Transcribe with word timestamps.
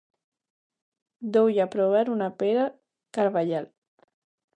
Deulle 1.33 1.61
a 1.65 1.71
probar 1.75 2.07
unha 2.15 2.29
pera 2.39 2.65
carballal. 3.15 3.65